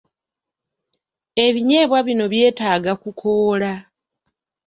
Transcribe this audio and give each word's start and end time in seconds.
Ebinyeebwa 1.45 1.99
bino 2.07 2.25
byetaaga 2.33 2.93
kukoola. 3.01 3.73